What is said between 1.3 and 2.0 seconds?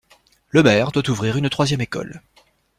une troisième